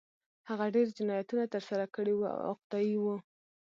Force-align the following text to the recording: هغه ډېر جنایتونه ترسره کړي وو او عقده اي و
هغه 0.49 0.65
ډېر 0.75 0.87
جنایتونه 0.97 1.43
ترسره 1.53 1.85
کړي 1.95 2.13
وو 2.15 2.29
او 2.33 2.39
عقده 2.53 2.77
اي 2.83 2.93
و 3.03 3.05